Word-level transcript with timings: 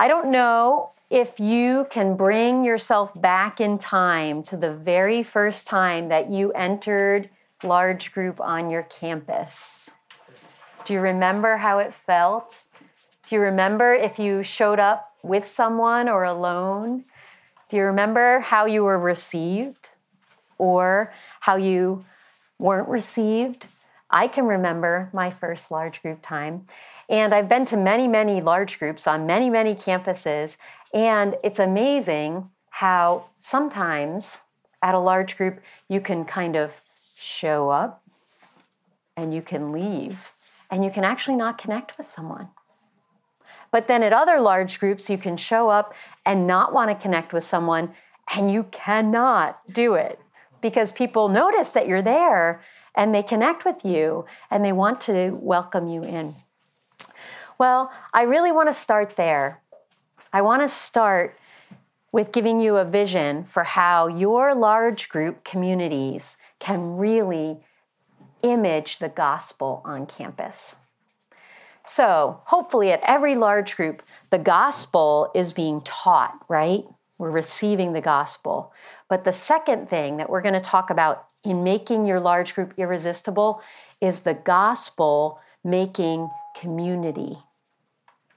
I 0.00 0.06
don't 0.06 0.30
know 0.30 0.90
if 1.10 1.40
you 1.40 1.88
can 1.90 2.16
bring 2.16 2.64
yourself 2.64 3.20
back 3.20 3.60
in 3.60 3.78
time 3.78 4.44
to 4.44 4.56
the 4.56 4.72
very 4.72 5.24
first 5.24 5.66
time 5.66 6.08
that 6.10 6.30
you 6.30 6.52
entered 6.52 7.28
large 7.64 8.12
group 8.12 8.40
on 8.40 8.70
your 8.70 8.84
campus. 8.84 9.90
Do 10.84 10.94
you 10.94 11.00
remember 11.00 11.56
how 11.56 11.80
it 11.80 11.92
felt? 11.92 12.66
Do 13.26 13.34
you 13.34 13.40
remember 13.40 13.92
if 13.92 14.20
you 14.20 14.44
showed 14.44 14.78
up 14.78 15.12
with 15.24 15.44
someone 15.44 16.08
or 16.08 16.22
alone? 16.22 17.04
Do 17.68 17.76
you 17.76 17.82
remember 17.82 18.38
how 18.38 18.66
you 18.66 18.84
were 18.84 19.00
received 19.00 19.90
or 20.58 21.12
how 21.40 21.56
you 21.56 22.04
weren't 22.60 22.88
received? 22.88 23.66
I 24.08 24.28
can 24.28 24.46
remember 24.46 25.10
my 25.12 25.30
first 25.30 25.72
large 25.72 26.02
group 26.02 26.20
time. 26.22 26.66
And 27.08 27.34
I've 27.34 27.48
been 27.48 27.64
to 27.66 27.76
many, 27.76 28.06
many 28.06 28.40
large 28.40 28.78
groups 28.78 29.06
on 29.06 29.26
many, 29.26 29.48
many 29.48 29.74
campuses. 29.74 30.56
And 30.92 31.36
it's 31.42 31.58
amazing 31.58 32.50
how 32.70 33.26
sometimes 33.38 34.40
at 34.82 34.94
a 34.94 34.98
large 34.98 35.36
group 35.36 35.60
you 35.88 36.00
can 36.00 36.24
kind 36.24 36.56
of 36.56 36.82
show 37.16 37.70
up 37.70 38.02
and 39.16 39.34
you 39.34 39.42
can 39.42 39.72
leave 39.72 40.32
and 40.70 40.84
you 40.84 40.90
can 40.90 41.04
actually 41.04 41.36
not 41.36 41.58
connect 41.58 41.96
with 41.96 42.06
someone. 42.06 42.48
But 43.70 43.88
then 43.88 44.02
at 44.02 44.12
other 44.12 44.40
large 44.40 44.78
groups, 44.80 45.10
you 45.10 45.18
can 45.18 45.36
show 45.36 45.68
up 45.68 45.94
and 46.24 46.46
not 46.46 46.72
want 46.72 46.90
to 46.90 46.94
connect 46.94 47.32
with 47.32 47.44
someone, 47.44 47.94
and 48.34 48.50
you 48.50 48.64
cannot 48.64 49.60
do 49.72 49.94
it 49.94 50.18
because 50.60 50.92
people 50.92 51.28
notice 51.28 51.72
that 51.72 51.86
you're 51.86 52.02
there 52.02 52.62
and 52.94 53.14
they 53.14 53.22
connect 53.22 53.64
with 53.64 53.84
you 53.84 54.24
and 54.50 54.64
they 54.64 54.72
want 54.72 55.00
to 55.02 55.30
welcome 55.40 55.88
you 55.88 56.02
in. 56.02 56.34
Well, 57.58 57.90
I 58.14 58.22
really 58.22 58.52
want 58.52 58.68
to 58.68 58.72
start 58.72 59.16
there. 59.16 59.60
I 60.32 60.42
want 60.42 60.62
to 60.62 60.68
start 60.68 61.36
with 62.12 62.30
giving 62.30 62.60
you 62.60 62.76
a 62.76 62.84
vision 62.84 63.42
for 63.42 63.64
how 63.64 64.06
your 64.06 64.54
large 64.54 65.08
group 65.08 65.42
communities 65.42 66.36
can 66.60 66.96
really 66.96 67.58
image 68.42 68.98
the 68.98 69.08
gospel 69.08 69.82
on 69.84 70.06
campus. 70.06 70.76
So, 71.84 72.42
hopefully, 72.44 72.92
at 72.92 73.00
every 73.02 73.34
large 73.34 73.74
group, 73.74 74.02
the 74.30 74.38
gospel 74.38 75.30
is 75.34 75.52
being 75.52 75.80
taught, 75.80 76.38
right? 76.48 76.84
We're 77.16 77.30
receiving 77.30 77.92
the 77.92 78.00
gospel. 78.00 78.72
But 79.08 79.24
the 79.24 79.32
second 79.32 79.88
thing 79.88 80.18
that 80.18 80.30
we're 80.30 80.42
going 80.42 80.54
to 80.54 80.60
talk 80.60 80.90
about 80.90 81.26
in 81.44 81.64
making 81.64 82.04
your 82.04 82.20
large 82.20 82.54
group 82.54 82.74
irresistible 82.76 83.62
is 84.00 84.20
the 84.20 84.34
gospel 84.34 85.40
making 85.64 86.30
community. 86.54 87.38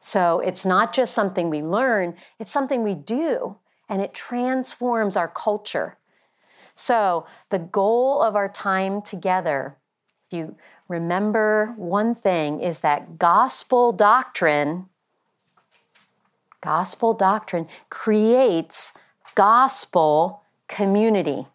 So, 0.04 0.40
it's 0.40 0.66
not 0.66 0.94
just 0.94 1.14
something 1.14 1.50
we 1.50 1.62
learn, 1.62 2.16
it's 2.40 2.50
something 2.52 2.84
we 2.84 2.96
do, 2.96 3.58
and 3.88 4.02
it 4.02 4.16
transforms 4.16 5.16
our 5.16 5.28
culture. 5.28 5.98
So, 6.74 7.28
the 7.52 7.60
goal 7.60 8.24
of 8.24 8.36
our 8.36 8.50
time 8.50 9.04
together, 9.04 9.78
if 10.26 10.38
you 10.38 10.56
remember 10.88 11.74
one 11.78 12.16
thing, 12.16 12.62
is 12.62 12.80
that 12.80 13.20
gospel 13.20 13.92
doctrine, 13.92 14.88
gospel 16.62 17.14
doctrine 17.14 17.68
creates 17.90 18.98
gospel 19.36 20.42
community. 20.68 21.46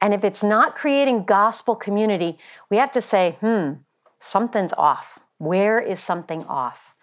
And 0.00 0.14
if 0.14 0.22
it's 0.22 0.44
not 0.44 0.76
creating 0.76 1.24
gospel 1.24 1.74
community, 1.74 2.38
we 2.70 2.76
have 2.76 2.90
to 2.92 3.00
say, 3.00 3.38
hmm, 3.40 3.72
something's 4.18 4.72
off. 4.74 5.21
Where 5.42 5.80
is 5.80 5.98
something 5.98 6.44
off? 6.44 6.94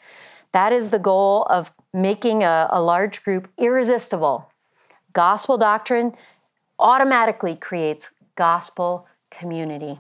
That 0.54 0.72
is 0.72 0.92
the 0.92 0.98
goal 0.98 1.44
of 1.50 1.74
making 1.94 2.42
a, 2.42 2.70
a 2.72 2.82
large 2.82 3.22
group 3.22 3.50
irresistible. 3.58 4.50
Gospel 5.12 5.58
doctrine 5.58 6.14
automatically 6.80 7.58
creates 7.58 8.12
gospel 8.38 9.06
community. 9.30 10.00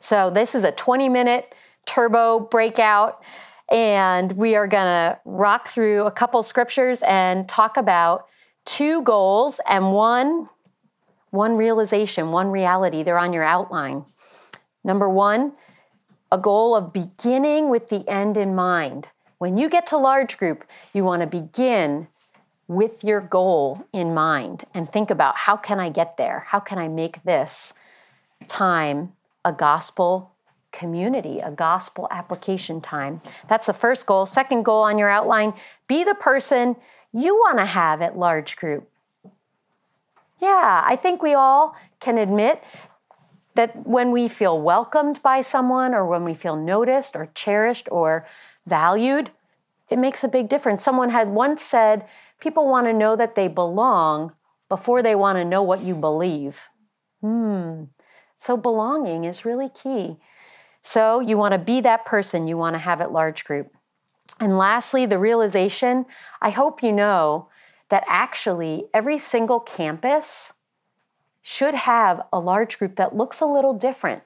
So, 0.00 0.30
this 0.30 0.54
is 0.54 0.64
a 0.64 0.72
20 0.72 1.10
minute 1.10 1.54
turbo 1.84 2.40
breakout, 2.40 3.22
and 3.70 4.32
we 4.32 4.56
are 4.56 4.66
going 4.66 4.86
to 4.86 5.18
rock 5.26 5.68
through 5.68 6.06
a 6.06 6.10
couple 6.10 6.42
scriptures 6.42 7.02
and 7.06 7.46
talk 7.46 7.76
about 7.76 8.26
two 8.64 9.02
goals 9.02 9.60
and 9.68 9.92
one 9.92 10.48
one 11.28 11.56
realization, 11.56 12.30
one 12.30 12.50
reality. 12.50 13.02
They're 13.02 13.18
on 13.18 13.34
your 13.34 13.44
outline. 13.44 14.06
Number 14.82 15.08
1, 15.08 15.52
a 16.32 16.38
goal 16.38 16.74
of 16.74 16.94
beginning 16.94 17.68
with 17.68 17.90
the 17.90 18.08
end 18.08 18.38
in 18.38 18.54
mind. 18.54 19.08
When 19.36 19.58
you 19.58 19.68
get 19.68 19.86
to 19.88 19.98
large 19.98 20.38
group, 20.38 20.64
you 20.94 21.04
want 21.04 21.20
to 21.20 21.26
begin 21.26 22.08
with 22.66 23.04
your 23.04 23.20
goal 23.20 23.86
in 23.92 24.14
mind 24.14 24.64
and 24.72 24.90
think 24.90 25.10
about 25.10 25.36
how 25.36 25.58
can 25.58 25.78
I 25.78 25.90
get 25.90 26.16
there? 26.16 26.46
How 26.48 26.58
can 26.58 26.78
I 26.78 26.88
make 26.88 27.22
this 27.22 27.74
time 28.48 29.12
a 29.44 29.52
gospel 29.52 30.32
community, 30.72 31.38
a 31.38 31.50
gospel 31.50 32.08
application 32.10 32.80
time? 32.80 33.20
That's 33.46 33.66
the 33.66 33.74
first 33.74 34.06
goal. 34.06 34.24
Second 34.24 34.62
goal 34.62 34.84
on 34.84 34.96
your 34.96 35.10
outline 35.10 35.52
be 35.86 36.02
the 36.02 36.14
person 36.14 36.76
you 37.12 37.34
want 37.34 37.58
to 37.58 37.66
have 37.66 38.00
at 38.00 38.16
large 38.16 38.56
group. 38.56 38.88
Yeah, 40.40 40.82
I 40.82 40.96
think 40.96 41.22
we 41.22 41.34
all 41.34 41.76
can 42.00 42.16
admit 42.16 42.64
that 43.54 43.86
when 43.86 44.10
we 44.10 44.28
feel 44.28 44.60
welcomed 44.60 45.22
by 45.22 45.40
someone 45.40 45.94
or 45.94 46.06
when 46.06 46.24
we 46.24 46.34
feel 46.34 46.56
noticed 46.56 47.14
or 47.16 47.30
cherished 47.34 47.88
or 47.90 48.26
valued, 48.66 49.30
it 49.90 49.98
makes 49.98 50.24
a 50.24 50.28
big 50.28 50.48
difference. 50.48 50.82
Someone 50.82 51.10
had 51.10 51.28
once 51.28 51.62
said, 51.62 52.06
People 52.40 52.68
want 52.68 52.88
to 52.88 52.92
know 52.92 53.14
that 53.14 53.36
they 53.36 53.46
belong 53.46 54.32
before 54.68 55.00
they 55.00 55.14
want 55.14 55.36
to 55.36 55.44
know 55.44 55.62
what 55.62 55.82
you 55.82 55.94
believe. 55.94 56.68
Hmm. 57.20 57.84
So 58.36 58.56
belonging 58.56 59.24
is 59.24 59.44
really 59.44 59.68
key. 59.68 60.16
So 60.80 61.20
you 61.20 61.38
want 61.38 61.52
to 61.52 61.58
be 61.58 61.80
that 61.82 62.04
person 62.04 62.48
you 62.48 62.56
want 62.56 62.74
to 62.74 62.80
have 62.80 63.00
at 63.00 63.12
large 63.12 63.44
group. 63.44 63.70
And 64.40 64.58
lastly, 64.58 65.06
the 65.06 65.18
realization 65.18 66.06
I 66.40 66.50
hope 66.50 66.82
you 66.82 66.90
know 66.90 67.48
that 67.90 68.02
actually 68.08 68.86
every 68.92 69.18
single 69.18 69.60
campus 69.60 70.54
should 71.42 71.74
have 71.74 72.22
a 72.32 72.38
large 72.38 72.78
group 72.78 72.96
that 72.96 73.16
looks 73.16 73.40
a 73.40 73.46
little 73.46 73.74
different 73.74 74.22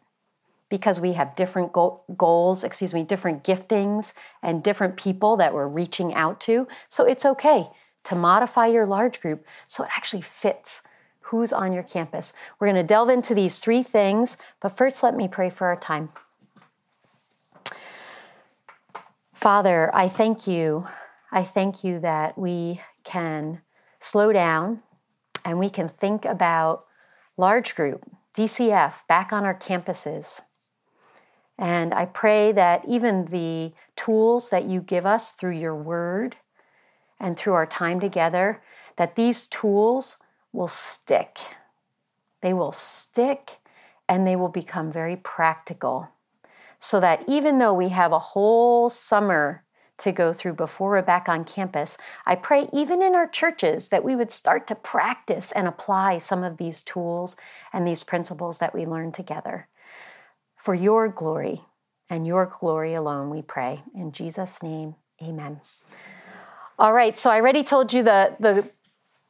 because 0.68 1.00
we 1.00 1.12
have 1.12 1.36
different 1.36 1.72
go- 1.72 2.02
goals, 2.16 2.64
excuse 2.64 2.92
me, 2.92 3.02
different 3.02 3.44
giftings 3.44 4.12
and 4.42 4.62
different 4.62 4.96
people 4.96 5.36
that 5.36 5.54
we're 5.54 5.68
reaching 5.68 6.12
out 6.14 6.40
to. 6.40 6.66
So 6.88 7.04
it's 7.04 7.24
okay 7.24 7.68
to 8.04 8.14
modify 8.14 8.66
your 8.66 8.86
large 8.86 9.20
group 9.20 9.46
so 9.66 9.84
it 9.84 9.90
actually 9.96 10.22
fits 10.22 10.82
who's 11.20 11.52
on 11.52 11.72
your 11.72 11.82
campus. 11.82 12.32
We're 12.58 12.68
going 12.68 12.76
to 12.76 12.86
delve 12.86 13.08
into 13.08 13.34
these 13.34 13.58
three 13.58 13.82
things, 13.82 14.36
but 14.60 14.68
first 14.68 15.02
let 15.02 15.16
me 15.16 15.26
pray 15.26 15.50
for 15.50 15.66
our 15.66 15.76
time. 15.76 16.10
Father, 19.34 19.90
I 19.94 20.08
thank 20.08 20.46
you. 20.46 20.86
I 21.32 21.42
thank 21.42 21.82
you 21.82 21.98
that 22.00 22.38
we 22.38 22.80
can 23.04 23.60
slow 23.98 24.32
down 24.32 24.82
and 25.44 25.58
we 25.58 25.68
can 25.68 25.88
think 25.88 26.24
about 26.24 26.84
large 27.36 27.74
group, 27.74 28.04
DCF, 28.34 29.06
back 29.08 29.32
on 29.32 29.44
our 29.44 29.58
campuses. 29.58 30.42
And 31.58 31.94
I 31.94 32.06
pray 32.06 32.52
that 32.52 32.84
even 32.86 33.26
the 33.26 33.72
tools 33.96 34.50
that 34.50 34.64
you 34.64 34.80
give 34.80 35.06
us 35.06 35.32
through 35.32 35.58
your 35.58 35.74
word 35.74 36.36
and 37.18 37.36
through 37.36 37.54
our 37.54 37.66
time 37.66 37.98
together, 37.98 38.62
that 38.96 39.16
these 39.16 39.46
tools 39.46 40.18
will 40.52 40.68
stick. 40.68 41.38
They 42.42 42.52
will 42.52 42.72
stick 42.72 43.58
and 44.08 44.26
they 44.26 44.36
will 44.36 44.48
become 44.48 44.92
very 44.92 45.16
practical. 45.16 46.08
So 46.78 47.00
that 47.00 47.24
even 47.26 47.58
though 47.58 47.74
we 47.74 47.88
have 47.88 48.12
a 48.12 48.18
whole 48.18 48.88
summer 48.88 49.64
to 49.98 50.12
go 50.12 50.32
through 50.32 50.54
before 50.54 50.90
we're 50.90 51.02
back 51.02 51.28
on 51.28 51.44
campus, 51.44 51.96
I 52.26 52.34
pray 52.34 52.68
even 52.72 53.02
in 53.02 53.14
our 53.14 53.26
churches 53.26 53.88
that 53.88 54.04
we 54.04 54.14
would 54.14 54.30
start 54.30 54.66
to 54.66 54.74
practice 54.74 55.52
and 55.52 55.66
apply 55.66 56.18
some 56.18 56.44
of 56.44 56.58
these 56.58 56.82
tools 56.82 57.36
and 57.72 57.86
these 57.86 58.04
principles 58.04 58.58
that 58.58 58.74
we 58.74 58.84
learned 58.86 59.14
together. 59.14 59.68
For 60.56 60.74
your 60.74 61.08
glory 61.08 61.62
and 62.10 62.26
your 62.26 62.46
glory 62.46 62.94
alone, 62.94 63.30
we 63.30 63.42
pray. 63.42 63.82
In 63.94 64.12
Jesus' 64.12 64.62
name, 64.62 64.96
amen. 65.22 65.60
All 66.78 66.92
right, 66.92 67.16
so 67.16 67.30
I 67.30 67.40
already 67.40 67.64
told 67.64 67.92
you 67.94 68.02
the, 68.02 68.36
the 68.38 68.68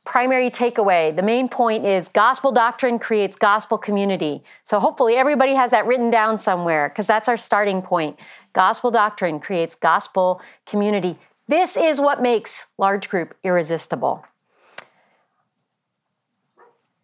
primary 0.07 0.51
takeaway. 0.51 1.15
The 1.15 1.23
main 1.23 1.49
point 1.49 1.85
is 1.85 2.09
gospel 2.09 2.53
doctrine 2.53 2.99
creates 2.99 3.37
gospel 3.37 3.77
community. 3.77 4.43
So 4.65 4.81
hopefully 4.81 5.17
everybody 5.17 5.55
has 5.55 5.73
that 5.73 5.87
written 5.87 6.11
down 6.11 6.39
somewhere 6.39 6.89
because 6.89 7.07
that's 7.07 7.29
our 7.29 7.37
starting 7.37 7.83
point. 7.83 8.19
Gospel 8.53 8.91
doctrine 8.91 9.41
creates 9.41 9.75
gospel 9.75 10.41
community. 10.65 11.19
This 11.49 11.77
is 11.77 12.01
what 12.01 12.23
makes 12.23 12.67
large 12.79 13.09
group 13.09 13.37
irresistible. 13.45 14.25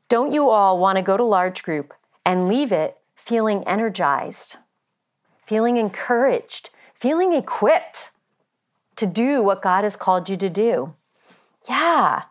Don't 0.08 0.32
you 0.32 0.48
all 0.48 0.78
want 0.78 0.96
to 0.96 1.02
go 1.02 1.16
to 1.16 1.24
large 1.24 1.62
group 1.62 1.92
and 2.24 2.48
leave 2.48 2.72
it 2.72 2.98
feeling 3.14 3.62
energized, 3.66 4.56
feeling 5.44 5.76
encouraged, 5.76 6.70
feeling 6.94 7.32
equipped? 7.32 8.12
to 8.96 9.06
do 9.06 9.42
what 9.42 9.62
God 9.62 9.84
has 9.84 9.96
called 9.96 10.28
you 10.28 10.36
to 10.36 10.48
do. 10.48 10.94
Yeah, 11.68 12.22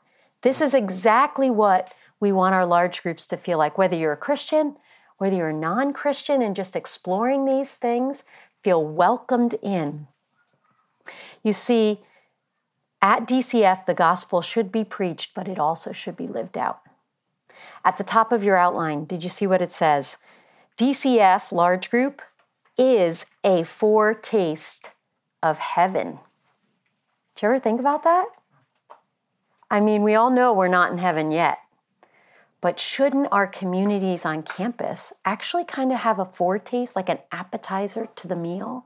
this 0.42 0.62
is 0.62 0.74
exactly 0.74 1.50
what 1.50 1.94
we 2.20 2.32
want 2.32 2.56
our 2.56 2.66
large 2.66 3.02
groups 3.02 3.28
to 3.28 3.38
feel 3.38 3.58
like. 3.58 3.78
Whether 3.78 3.96
you're 3.96 4.14
a 4.14 4.18
Christian, 4.18 4.78
whether 5.18 5.36
you're 5.36 5.50
a 5.50 5.54
non 5.54 5.94
Christian 5.94 6.42
and 6.42 6.56
just 6.56 6.76
exploring 6.76 7.46
these 7.46 7.76
things, 7.76 8.24
feel 8.62 8.84
welcomed 8.84 9.56
in. 9.62 10.08
You 11.44 11.54
see, 11.54 12.02
at 13.02 13.28
DCF, 13.28 13.86
the 13.86 13.94
gospel 13.94 14.42
should 14.42 14.72
be 14.72 14.84
preached, 14.84 15.34
but 15.34 15.48
it 15.48 15.60
also 15.60 15.92
should 15.92 16.16
be 16.16 16.28
lived 16.28 16.58
out. 16.58 16.82
At 17.84 17.98
the 17.98 18.04
top 18.04 18.32
of 18.32 18.44
your 18.44 18.58
outline, 18.58 19.06
did 19.06 19.24
you 19.24 19.30
see 19.30 19.48
what 19.48 19.62
it 19.62 19.72
says? 19.72 20.20
DCF, 20.78 21.52
large 21.52 21.90
group, 21.90 22.22
is 22.78 23.26
a 23.44 23.64
foretaste 23.64 24.92
of 25.42 25.58
heaven. 25.60 26.20
Did 27.36 27.42
you 27.42 27.48
ever 27.50 27.60
think 27.60 27.80
about 27.80 28.04
that? 28.04 28.26
I 29.72 29.80
mean, 29.80 30.04
we 30.04 30.16
all 30.16 30.30
know 30.30 30.52
we're 30.52 30.68
not 30.68 30.92
in 30.92 30.98
heaven 30.98 31.32
yet, 31.32 31.60
but 32.60 32.78
shouldn't 32.78 33.30
our 33.32 33.48
communities 33.48 34.26
on 34.26 34.44
campus 34.44 35.14
actually 35.24 35.64
kind 35.64 35.94
of 35.94 36.00
have 36.00 36.20
a 36.20 36.26
foretaste, 36.26 36.94
like 36.94 37.08
an 37.08 37.20
appetizer 37.32 38.10
to 38.16 38.28
the 38.28 38.36
meal? 38.36 38.86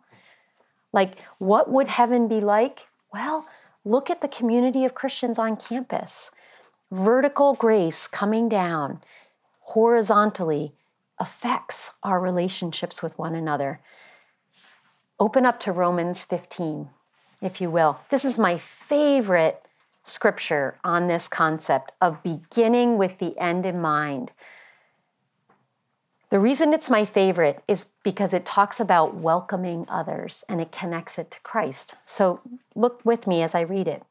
Like, 0.93 1.19
what 1.39 1.71
would 1.71 1.87
heaven 1.87 2.27
be 2.27 2.39
like? 2.39 2.87
Well, 3.11 3.47
look 3.83 4.11
at 4.11 4.21
the 4.21 4.27
community 4.27 4.85
of 4.85 4.93
Christians 4.93 5.39
on 5.39 5.57
campus. 5.57 6.29
Vertical 6.91 7.55
grace 7.55 8.07
coming 8.07 8.47
down 8.47 9.01
horizontally 9.61 10.73
affects 11.17 11.93
our 12.03 12.19
relationships 12.19 13.01
with 13.01 13.17
one 13.17 13.33
another. 13.33 13.79
Open 15.19 15.47
up 15.47 15.59
to 15.61 15.71
Romans 15.71 16.25
15, 16.25 16.89
if 17.41 17.59
you 17.59 17.71
will. 17.71 17.99
This 18.11 18.23
is 18.23 18.37
my 18.37 18.55
favorite 18.55 19.64
scripture 20.07 20.77
on 20.83 21.07
this 21.07 21.27
concept 21.27 21.91
of 21.99 22.21
beginning 22.23 22.97
with 22.97 23.17
the 23.17 23.37
end 23.37 23.65
in 23.65 23.81
mind. 23.81 24.31
The 26.29 26.39
reason 26.39 26.73
it's 26.73 26.89
my 26.89 27.05
favorite 27.05 27.63
is 27.67 27.87
because 28.03 28.33
it 28.33 28.45
talks 28.45 28.79
about 28.79 29.15
welcoming 29.15 29.85
others 29.89 30.43
and 30.49 30.61
it 30.61 30.71
connects 30.71 31.17
it 31.17 31.31
to 31.31 31.39
Christ. 31.41 31.95
So 32.05 32.41
look 32.75 33.03
with 33.03 33.25
me 33.25 33.41
as 33.41 33.55
I 33.55 33.61
read 33.61 33.87
it. 33.87 34.03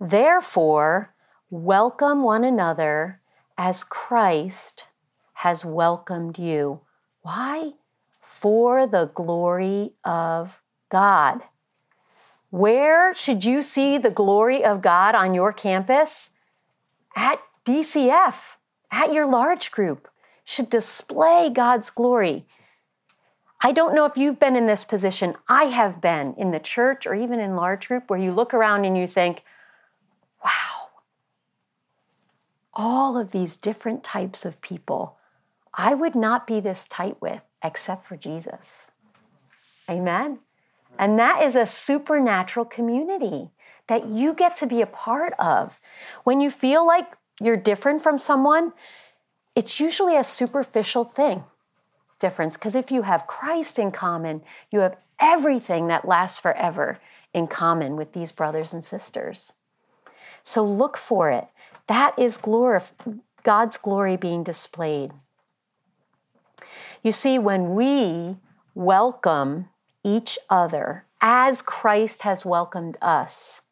Therefore, 0.00 1.14
welcome 1.50 2.22
one 2.22 2.44
another 2.44 3.20
as 3.56 3.82
Christ 3.84 4.88
has 5.34 5.64
welcomed 5.64 6.38
you. 6.38 6.80
Why? 7.22 7.72
For 8.20 8.86
the 8.86 9.06
glory 9.06 9.92
of 10.04 10.60
God. 10.88 11.42
Where 12.50 13.14
should 13.14 13.44
you 13.44 13.62
see 13.62 13.98
the 13.98 14.10
glory 14.10 14.64
of 14.64 14.80
God 14.80 15.14
on 15.14 15.34
your 15.34 15.52
campus? 15.52 16.30
At 17.14 17.40
DCF, 17.64 18.56
at 18.90 19.12
your 19.12 19.26
large 19.26 19.70
group, 19.70 20.08
should 20.44 20.70
display 20.70 21.50
God's 21.50 21.90
glory. 21.90 22.46
I 23.60 23.72
don't 23.72 23.94
know 23.94 24.06
if 24.06 24.16
you've 24.16 24.38
been 24.38 24.56
in 24.56 24.66
this 24.66 24.84
position. 24.84 25.34
I 25.48 25.64
have 25.64 26.00
been 26.00 26.34
in 26.38 26.52
the 26.52 26.60
church 26.60 27.06
or 27.06 27.14
even 27.14 27.40
in 27.40 27.56
large 27.56 27.88
group 27.88 28.08
where 28.08 28.18
you 28.18 28.32
look 28.32 28.54
around 28.54 28.84
and 28.84 28.96
you 28.96 29.06
think, 29.06 29.42
wow, 30.44 30.88
all 32.72 33.18
of 33.18 33.32
these 33.32 33.56
different 33.56 34.04
types 34.04 34.44
of 34.44 34.60
people, 34.62 35.18
I 35.74 35.92
would 35.92 36.14
not 36.14 36.46
be 36.46 36.60
this 36.60 36.86
tight 36.86 37.20
with 37.20 37.42
except 37.62 38.06
for 38.06 38.16
Jesus. 38.16 38.90
Amen. 39.90 40.38
And 40.98 41.18
that 41.18 41.42
is 41.42 41.56
a 41.56 41.66
supernatural 41.66 42.66
community 42.66 43.50
that 43.86 44.08
you 44.08 44.34
get 44.34 44.56
to 44.56 44.66
be 44.66 44.82
a 44.82 44.86
part 44.86 45.32
of. 45.38 45.80
When 46.24 46.40
you 46.40 46.50
feel 46.50 46.86
like 46.86 47.16
you're 47.40 47.56
different 47.56 48.02
from 48.02 48.18
someone, 48.18 48.72
it's 49.54 49.80
usually 49.80 50.16
a 50.16 50.24
superficial 50.24 51.04
thing 51.04 51.44
difference 52.18 52.56
because 52.56 52.74
if 52.74 52.90
you 52.90 53.02
have 53.02 53.26
Christ 53.26 53.78
in 53.78 53.92
common, 53.92 54.42
you 54.70 54.80
have 54.80 54.96
everything 55.20 55.86
that 55.86 56.06
lasts 56.06 56.38
forever 56.38 56.98
in 57.32 57.46
common 57.46 57.96
with 57.96 58.12
these 58.12 58.32
brothers 58.32 58.72
and 58.72 58.84
sisters. 58.84 59.52
So 60.42 60.64
look 60.64 60.96
for 60.96 61.30
it. 61.30 61.46
That 61.86 62.18
is 62.18 62.36
glory, 62.36 62.80
God's 63.42 63.78
glory 63.78 64.16
being 64.16 64.42
displayed. 64.42 65.12
You 67.02 67.12
see, 67.12 67.38
when 67.38 67.74
we 67.74 68.36
welcome 68.74 69.68
each 70.04 70.38
other 70.48 71.04
as 71.20 71.62
Christ 71.62 72.22
has 72.22 72.46
welcomed 72.46 72.96
us. 73.02 73.62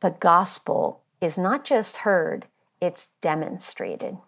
The 0.00 0.10
gospel 0.10 1.02
is 1.20 1.38
not 1.38 1.64
just 1.64 1.98
heard, 1.98 2.46
it's 2.80 3.08
demonstrated. 3.20 4.18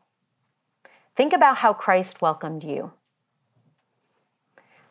Think 1.16 1.32
about 1.32 1.58
how 1.58 1.72
Christ 1.72 2.22
welcomed 2.22 2.64
you. 2.64 2.92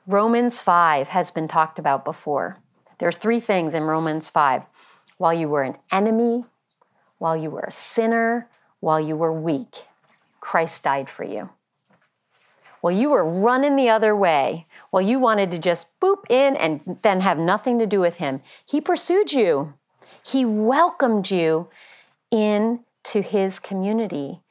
Romans 0.06 0.62
5 0.62 1.10
has 1.10 1.32
been 1.32 1.48
talked 1.48 1.80
about 1.80 2.04
before. 2.04 2.58
There's 2.98 3.18
three 3.18 3.40
things 3.40 3.74
in 3.74 3.84
Romans 3.84 4.30
5. 4.30 4.64
While 5.18 5.34
you 5.34 5.48
were 5.48 5.64
an 5.64 5.78
enemy, 5.92 6.46
while 7.20 7.38
you 7.38 7.50
were 7.50 7.62
a 7.62 7.72
sinner, 7.72 8.50
while 8.82 9.00
you 9.00 9.16
were 9.16 9.32
weak, 9.32 9.86
Christ 10.42 10.84
died 10.84 11.10
for 11.10 11.24
you. 11.24 11.50
Well, 12.83 12.94
you 12.94 13.12
were 13.12 13.24
running 13.24 13.77
the 13.77 13.88
other 13.88 14.13
way. 14.13 14.68
Well, 14.91 15.01
you 15.01 15.18
wanted 15.18 15.51
to 15.51 15.57
just 15.57 16.01
boop 16.01 16.30
in 16.30 16.57
and 16.57 17.00
then 17.01 17.21
have 17.21 17.39
nothing 17.39 17.80
to 17.80 17.88
do 17.88 18.01
with 18.01 18.18
him. 18.18 18.41
He 18.65 18.81
pursued 18.81 19.31
you. 19.31 19.75
He 20.21 20.44
welcomed 20.44 21.31
you 21.31 21.69
into 22.30 23.21
his 23.21 23.57
community. 23.57 24.41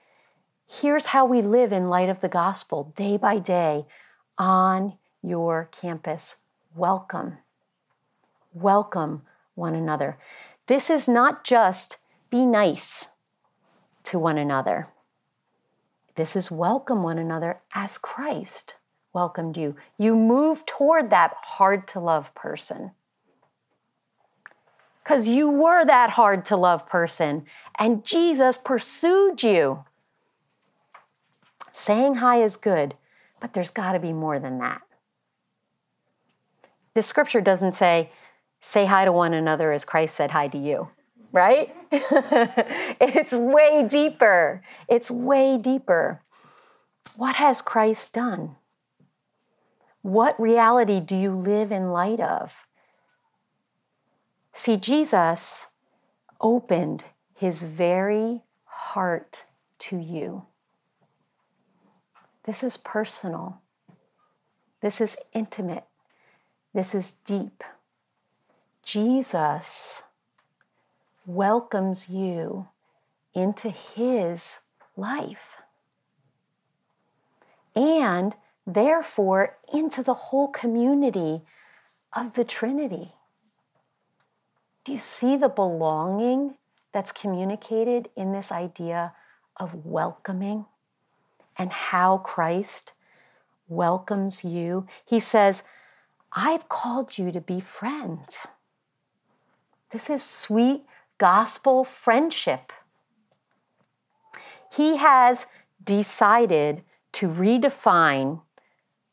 Here's 0.67 1.06
how 1.06 1.26
we 1.26 1.43
live 1.43 1.73
in 1.73 1.90
light 1.90 2.08
of 2.08 2.20
the 2.20 2.29
gospel 2.31 2.90
day 2.96 3.19
by 3.19 3.38
day 3.38 3.84
on 4.38 4.94
your 5.23 5.69
campus. 5.70 6.37
Welcome. 6.75 7.37
Welcome 8.55 9.23
one 9.55 9.75
another. 9.75 10.17
This 10.69 10.88
is 10.88 11.06
not 11.06 11.44
just 11.44 11.99
be 12.31 12.46
nice 12.46 13.08
to 14.05 14.19
one 14.19 14.38
another. 14.38 14.88
This 16.14 16.37
is 16.37 16.50
welcome 16.50 17.03
one 17.03 17.19
another 17.19 17.61
as 17.75 17.97
Christ 17.97 18.76
welcomed 19.14 19.56
you. 19.56 19.76
You 19.99 20.14
move 20.14 20.67
toward 20.67 21.11
that 21.11 21.35
hard 21.43 21.87
to 21.88 22.00
love 22.00 22.35
person. 22.35 22.93
Because 25.03 25.27
you 25.27 25.48
were 25.48 25.84
that 25.84 26.10
hard 26.10 26.44
to 26.46 26.56
love 26.56 26.87
person, 26.87 27.44
and 27.79 28.05
Jesus 28.05 28.56
pursued 28.56 29.43
you. 29.43 29.84
Saying 31.72 32.17
hi 32.17 32.43
is 32.43 32.56
good, 32.56 32.94
but 33.41 33.53
there's 33.53 33.70
got 33.70 33.93
to 33.93 33.98
be 33.98 34.13
more 34.13 34.39
than 34.39 34.58
that. 34.58 34.82
This 36.94 37.06
scripture 37.06 37.41
doesn't 37.41 37.72
say, 37.72 38.10
say 38.60 38.84
hi 38.84 39.05
to 39.06 39.13
one 39.13 39.32
another 39.32 39.72
as 39.72 39.84
Christ 39.84 40.15
said 40.15 40.32
hi 40.32 40.46
to 40.48 40.58
you 40.58 40.91
right? 41.32 41.74
it's 41.91 43.34
way 43.34 43.86
deeper. 43.89 44.62
It's 44.89 45.10
way 45.10 45.58
deeper. 45.58 46.22
What 47.17 47.36
has 47.36 47.62
Christ 47.62 48.15
done? 48.15 48.56
What 50.03 50.39
reality 50.39 51.01
do 51.01 51.17
you 51.17 51.32
live 51.32 51.72
in 51.72 51.91
light 51.91 52.20
of? 52.20 52.67
See, 54.53 54.77
Jesus 54.77 55.69
opened 56.41 57.05
his 57.34 57.62
very 57.62 58.43
heart 58.65 59.46
to 59.79 59.96
you. 59.96 60.46
This 62.44 62.62
is 62.62 62.77
personal. 62.77 63.62
This 64.81 65.01
is 65.01 65.17
intimate. 65.32 65.84
This 66.74 66.94
is 66.94 67.12
deep. 67.24 67.62
Jesus 68.82 70.03
welcomes 71.26 72.08
you 72.08 72.69
into 73.34 73.70
his 73.70 74.60
life 74.96 75.58
and 77.74 78.34
therefore 78.67 79.56
into 79.72 80.02
the 80.02 80.14
whole 80.14 80.48
community 80.48 81.43
of 82.12 82.34
the 82.34 82.44
Trinity. 82.44 83.12
Do 84.84 84.93
you 84.93 84.98
see 84.98 85.36
the 85.36 85.48
belonging 85.48 86.56
that's 86.93 87.12
communicated 87.12 88.08
in 88.17 88.32
this 88.32 88.52
idea 88.52 89.14
of 89.56 89.86
welcoming 89.86 90.67
and 91.56 91.72
how 91.72 92.19
Christ 92.19 92.93
welcomes 93.69 94.44
you? 94.44 94.86
He 95.06 95.20
says, 95.20 95.62
I've 96.32 96.69
called 96.69 97.19
you 97.19 97.31
to 97.32 97.41
be 97.41 97.60
friends. 97.60 98.48
This 99.91 100.10
is 100.10 100.22
sweet 100.22 100.84
gospel 101.22 101.84
friendship. 101.84 102.72
He 104.74 104.96
has 104.96 105.46
decided 105.84 106.82
to 107.12 107.29
redefine 107.29 108.43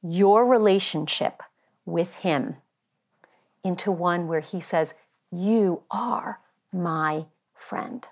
your 0.01 0.43
relationship 0.43 1.43
with 1.85 2.15
Him 2.15 2.55
into 3.63 3.91
one 3.91 4.27
where 4.27 4.39
He 4.39 4.59
says, 4.59 4.95
You 5.31 5.83
are 5.91 6.39
my 6.73 7.27
friend. 7.53 8.07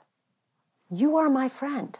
You 0.92 1.18
are 1.18 1.28
my 1.28 1.50
friend. 1.50 1.98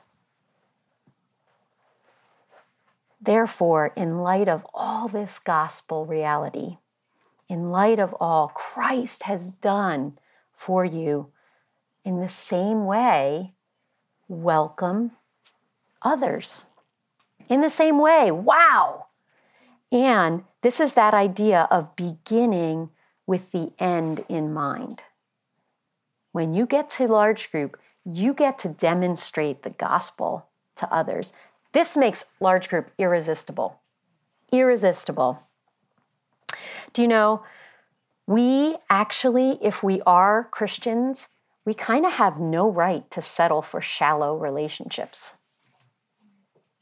Therefore, 3.20 3.92
in 3.96 4.20
light 4.20 4.48
of 4.48 4.68
all 4.72 5.08
this 5.08 5.40
gospel 5.40 6.06
reality, 6.06 6.78
in 7.50 7.72
light 7.72 7.98
of 7.98 8.14
all 8.20 8.50
Christ 8.50 9.24
has 9.24 9.50
done 9.50 10.20
for 10.54 10.86
you, 10.86 11.32
in 12.08 12.22
the 12.22 12.30
same 12.30 12.86
way, 12.86 13.52
welcome 14.30 15.12
others. 16.02 16.68
In 17.50 17.60
the 17.60 17.70
same 17.70 18.00
way, 18.00 18.32
wow. 18.32 19.08
And 19.92 20.46
this 20.62 20.80
is 20.80 20.94
that 20.94 21.14
idea 21.14 21.68
of 21.70 21.98
beginning 21.98 22.92
with 23.26 23.52
the 23.52 23.74
end 23.78 24.24
in 24.30 24.54
mind. 24.54 25.04
When 26.32 26.54
you 26.54 26.66
get 26.66 26.90
to 26.92 27.10
large 27.10 27.52
group, 27.52 27.78
you 28.06 28.34
get 28.34 28.58
to 28.60 28.70
demonstrate 28.70 29.64
the 29.64 29.72
gospel 29.72 30.48
to 30.78 30.90
others. 30.90 31.34
This 31.74 31.98
makes 31.98 32.32
large 32.40 32.70
group 32.70 32.90
irresistible. 32.98 33.82
Irresistible. 34.54 35.44
Do 36.94 37.02
you 37.02 37.10
know, 37.10 37.44
we 38.26 38.78
actually, 38.90 39.60
if 39.62 39.84
we 39.84 40.02
are 40.06 40.46
Christians, 40.46 41.28
we 41.68 41.74
kind 41.74 42.06
of 42.06 42.14
have 42.14 42.40
no 42.40 42.72
right 42.72 43.12
to 43.12 43.22
settle 43.22 43.62
for 43.62 43.82
shallow 43.82 44.38
relationships. 44.38 45.34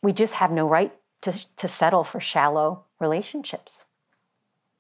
We 0.04 0.13
just 0.13 0.36
have 0.36 0.51
no 0.51 0.70
right 0.70 0.94
to, 1.22 1.32
to 1.56 1.68
settle 1.68 2.04
for 2.04 2.20
shallow 2.20 2.84
relationships 3.00 3.86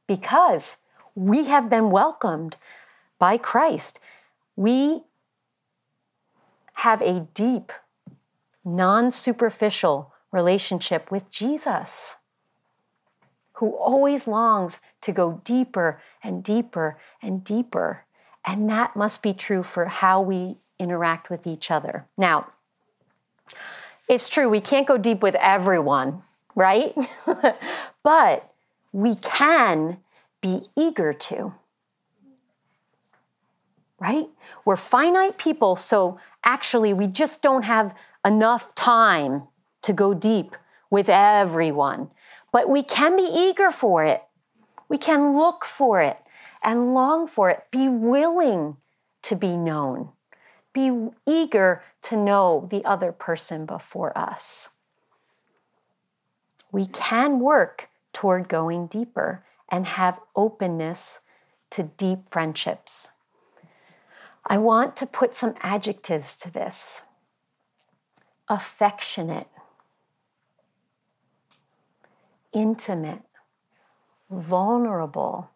because 0.07 0.77
we 1.15 1.45
have 1.45 1.71
been 1.71 1.89
welcomed 1.89 2.55
by 3.17 3.39
Christ. 3.39 3.99
We 4.55 5.01
have 6.73 7.01
a 7.01 7.21
deep, 7.33 7.73
non 8.63 9.09
superficial 9.09 10.13
relationship 10.31 11.09
with 11.09 11.31
Jesus, 11.31 12.17
who 13.53 13.71
always 13.71 14.27
longs 14.27 14.79
to 15.01 15.11
go 15.11 15.41
deeper 15.43 15.99
and 16.21 16.43
deeper 16.43 16.99
and 17.23 17.43
deeper. 17.43 18.04
And 18.45 18.69
that 18.69 18.95
must 18.95 19.21
be 19.21 19.33
true 19.33 19.63
for 19.63 19.85
how 19.85 20.21
we 20.21 20.57
interact 20.77 21.29
with 21.29 21.47
each 21.47 21.71
other. 21.71 22.05
Now, 22.17 22.51
it's 24.07 24.29
true, 24.29 24.49
we 24.49 24.61
can't 24.61 24.87
go 24.87 24.97
deep 24.97 25.23
with 25.23 25.35
everyone, 25.35 26.21
right? 26.53 26.93
but 28.03 28.53
we 28.91 29.15
can 29.15 29.97
be 30.41 30.67
eager 30.75 31.11
to. 31.11 31.55
Right? 33.99 34.27
We're 34.63 34.75
finite 34.75 35.37
people, 35.37 35.75
so 35.75 36.19
actually 36.43 36.93
we 36.93 37.07
just 37.07 37.41
don't 37.41 37.63
have 37.63 37.95
enough 38.23 38.75
time 38.75 39.47
to 39.81 39.93
go 39.93 40.13
deep 40.13 40.55
with 40.91 41.09
everyone. 41.09 42.11
But 42.51 42.69
we 42.69 42.83
can 42.83 43.15
be 43.15 43.23
eager 43.23 43.71
for 43.71 44.03
it. 44.03 44.21
We 44.87 44.97
can 44.99 45.35
look 45.35 45.65
for 45.65 46.01
it 46.01 46.17
and 46.65 46.95
long 46.95 47.27
for 47.27 47.49
it. 47.51 47.65
Be 47.71 47.87
willing 47.87 48.77
to 49.21 49.35
be 49.35 49.55
known. 49.55 50.09
Be 50.73 51.09
eager 51.25 51.83
to 52.01 52.17
know 52.17 52.67
the 52.69 52.83
other 52.83 53.11
person 53.11 53.65
before 53.65 54.17
us. 54.17 54.71
We 56.71 56.87
can 56.87 57.39
work 57.39 57.89
toward 58.11 58.49
going 58.49 58.87
deeper 58.87 59.45
and 59.69 59.85
have 59.85 60.19
openness 60.35 61.21
to 61.69 61.83
deep 61.83 62.27
friendships. 62.29 63.11
I 64.45 64.57
want 64.57 64.95
to 64.97 65.05
put 65.05 65.33
some 65.33 65.55
adjectives 65.61 66.37
to 66.39 66.51
this 66.51 67.03
affectionate, 68.47 69.47
intimate, 72.53 73.23
vulnerable, 74.29 75.49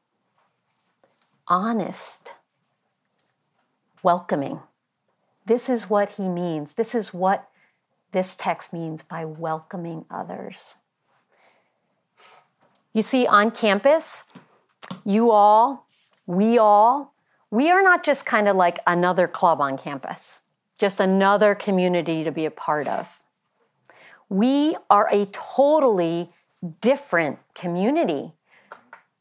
honest, 1.50 2.36
welcoming. 4.04 4.62
This 5.46 5.70
is 5.70 5.90
what 5.90 6.12
he 6.12 6.30
means. 6.30 6.76
This 6.76 6.94
is 6.94 7.14
what 7.14 7.50
this 8.12 8.36
text 8.36 8.72
means 8.72 9.04
by 9.04 9.26
welcoming 9.26 10.06
others. 10.10 10.76
You 12.94 13.02
see, 13.02 13.28
on 13.28 13.52
campus, 13.52 14.26
you 15.06 15.32
all, 15.32 15.88
we 16.26 16.58
all, 16.58 17.14
we 17.52 17.70
are 17.70 17.82
not 17.82 18.04
just 18.04 18.26
kind 18.26 18.48
of 18.48 18.56
like 18.56 18.80
another 18.86 19.28
club 19.28 19.62
on 19.62 19.78
campus, 19.78 20.42
just 20.78 21.00
another 21.00 21.56
community 21.56 22.24
to 22.24 22.32
be 22.32 22.46
a 22.46 22.52
part 22.52 22.88
of. 22.88 23.24
We 24.28 24.76
are 24.90 25.08
a 25.12 25.26
totally 25.28 26.32
different 26.82 27.40
community. 27.56 28.34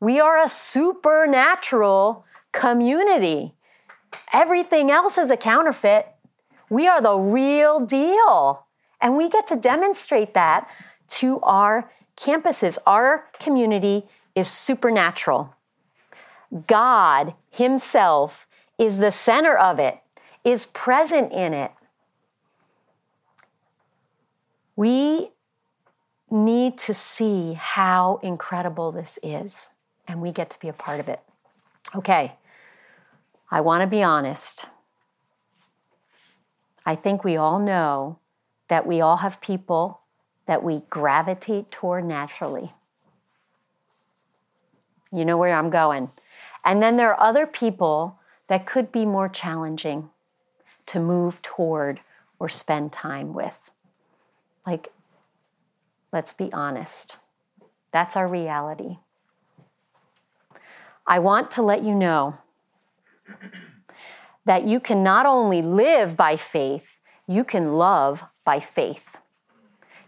We 0.01 0.21
are 0.21 0.39
a 0.39 0.49
supernatural 0.49 2.25
community. 2.53 3.55
Everything 4.33 4.91
else 4.91 5.19
is 5.19 5.31
a 5.31 5.37
counterfeit. 5.37 6.09
We 6.71 6.87
are 6.87 7.01
the 7.01 7.17
real 7.17 7.81
deal. 7.81 8.67
And 9.01 9.17
we 9.17 9.29
get 9.29 9.47
to 9.49 9.57
demonstrate 9.57 10.35
that 10.35 10.69
to 11.09 11.41
our 11.41 11.91
campuses, 12.17 12.79
our 12.87 13.27
community 13.41 14.07
is 14.35 14.49
supernatural. 14.49 15.55
God 16.67 17.35
Himself 17.51 18.47
is 18.79 18.99
the 18.99 19.11
center 19.11 19.57
of 19.57 19.79
it, 19.79 19.99
is 20.45 20.67
present 20.67 21.33
in 21.33 21.53
it. 21.53 21.73
We 24.77 25.33
need 26.31 26.79
to 26.79 26.95
see 26.95 27.55
how 27.55 28.21
incredible 28.23 28.93
this 28.93 29.19
is, 29.23 29.71
and 30.09 30.21
we 30.23 30.33
get 30.33 30.51
to 30.51 30.59
be 30.59 30.69
a 30.69 30.73
part 30.73 30.99
of 30.99 31.09
it. 31.09 31.21
Okay, 31.95 32.33
I 33.51 33.61
want 33.61 33.83
to 33.83 33.87
be 33.87 34.03
honest. 34.03 34.67
I 36.85 36.95
think 36.95 37.23
we 37.23 37.37
all 37.37 37.61
know 37.61 38.19
that 38.69 38.87
we 38.87 39.01
all 39.01 39.19
have 39.19 39.41
people 39.41 40.01
that 40.47 40.63
we 40.65 40.83
gravitate 40.89 41.71
toward 41.71 42.05
naturally. 42.05 42.73
You 45.13 45.25
know 45.25 45.37
where 45.37 45.55
I'm 45.55 45.71
going. 45.71 46.11
And 46.65 46.83
then 46.83 46.97
there 46.97 47.11
are 47.11 47.21
other 47.21 47.47
people 47.47 48.19
that 48.49 48.67
could 48.67 48.91
be 48.91 49.05
more 49.07 49.29
challenging 49.29 50.11
to 50.87 51.01
move 51.01 51.43
toward 51.43 52.01
or 52.39 52.49
spend 52.49 52.93
time 52.93 53.35
with. 53.35 53.71
Like, 54.67 54.89
let's 56.13 56.33
be 56.33 56.53
honest, 56.53 57.17
that's 57.93 58.17
our 58.17 58.29
reality. 58.29 58.97
I 61.09 61.19
want 61.19 61.51
to 61.53 61.63
let 61.63 61.83
you 61.83 61.95
know 61.95 62.37
that 64.45 64.65
you 64.65 64.79
can 64.79 65.03
not 65.03 65.25
only 65.25 65.63
live 65.63 66.17
by 66.17 66.37
faith, 66.37 66.99
you 67.27 67.45
can 67.45 67.75
love 67.75 68.25
by 68.45 68.61
faith. 68.61 69.17